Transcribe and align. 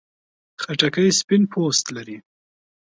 خټکی 0.61 1.09
سپین 1.19 1.41
پوست 1.51 1.85
لري. 1.95 2.17